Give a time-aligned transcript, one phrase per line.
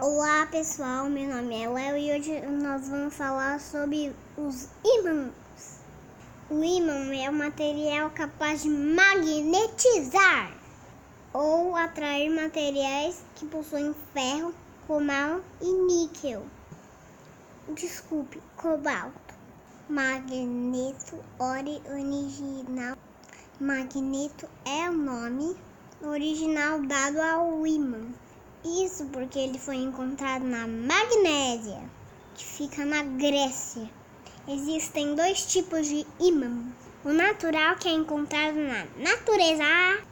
[0.00, 5.32] Olá pessoal, meu nome é Léo e hoje nós vamos falar sobre os ímãs.
[6.48, 10.52] O ímã é um material capaz de magnetizar
[11.32, 14.54] ou atrair materiais que possuem ferro,
[14.86, 16.46] cobalto e níquel.
[17.74, 19.34] Desculpe, cobalto.
[19.88, 22.96] Magneto original.
[23.58, 25.56] Magneto é o nome
[26.04, 28.14] original dado ao ímã.
[28.68, 31.80] Isso porque ele foi encontrado na Magnésia,
[32.34, 33.88] que fica na Grécia.
[34.46, 36.70] Existem dois tipos de ímã:
[37.02, 40.04] o natural, que é encontrado na natureza,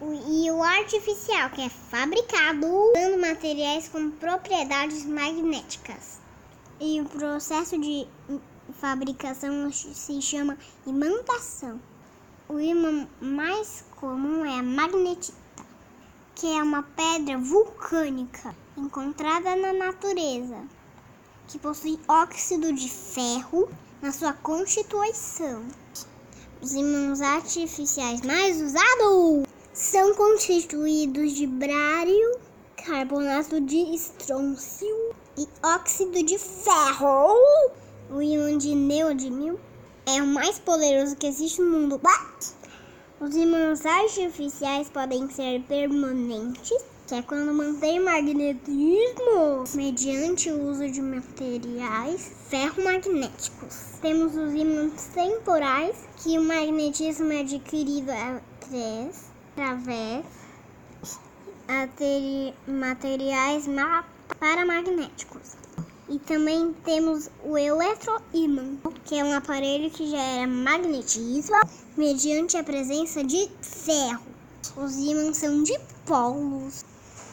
[0.00, 6.20] e o artificial, que é fabricado usando materiais com propriedades magnéticas.
[6.80, 8.08] E o processo de
[8.80, 11.78] fabricação se chama imantação.
[12.48, 15.43] O ímã mais comum é a magnetita
[16.34, 20.62] que é uma pedra vulcânica encontrada na natureza,
[21.46, 23.68] que possui óxido de ferro
[24.02, 25.64] na sua constituição.
[26.60, 32.38] Os ímãs artificiais mais usados são constituídos de brário,
[32.76, 37.36] carbonato de estrôncio e óxido de ferro.
[38.10, 39.58] O ímã de neodímio
[40.06, 42.00] é o mais poderoso que existe no mundo.
[43.24, 51.00] Os ímãs artificiais podem ser permanentes, que é quando mantém magnetismo mediante o uso de
[51.00, 53.98] materiais ferromagnéticos.
[54.02, 58.10] Temos os ímãs temporais, que o magnetismo é adquirido
[59.56, 60.26] através
[61.96, 63.64] de materiais
[64.38, 65.63] paramagnéticos.
[66.08, 71.56] E também temos o eletroímã, que é um aparelho que gera magnetismo
[71.96, 74.22] mediante a presença de ferro.
[74.76, 76.84] Os ímãs são de polos,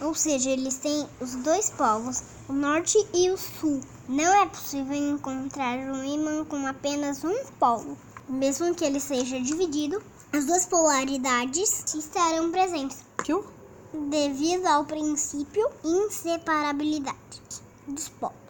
[0.02, 3.82] ou seja, eles têm os dois polos, o norte e o sul.
[4.08, 7.98] Não é possível encontrar um ímã com apenas um polo.
[8.28, 10.02] Mesmo que ele seja dividido,
[10.34, 13.04] as duas polaridades estarão presentes.
[14.10, 17.42] Devido ao princípio inseparabilidade
[17.88, 18.41] dos polos.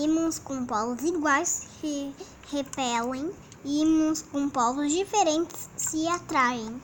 [0.00, 2.14] Ímãs com polos iguais se
[2.50, 3.30] repelem,
[3.62, 6.80] ímãs com polos diferentes se atraem.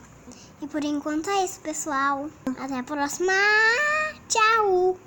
[0.61, 2.29] E por enquanto é isso, pessoal.
[2.59, 3.33] Até a próxima.
[4.29, 4.99] Tchau!